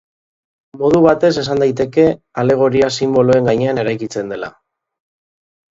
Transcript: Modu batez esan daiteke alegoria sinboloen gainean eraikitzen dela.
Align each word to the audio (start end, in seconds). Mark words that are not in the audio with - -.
Modu 0.83 1.01
batez 1.07 1.29
esan 1.41 1.61
daiteke 1.65 2.07
alegoria 2.45 2.91
sinboloen 2.99 3.53
gainean 3.53 3.85
eraikitzen 3.85 4.35
dela. 4.35 4.53